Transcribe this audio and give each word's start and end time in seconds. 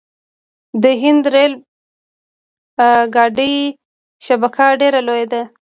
د 0.83 0.85
هند 1.01 1.23
ریل 1.33 1.53
ګاډي 3.15 3.53
شبکه 4.25 4.67
ډیره 4.81 4.99
لویه 5.07 5.27
ده. 5.31 5.41